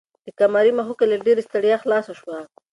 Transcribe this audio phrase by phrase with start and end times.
[0.25, 2.37] د قمرۍ مښوکه له ډېرې ستړیا خلاصه شوه.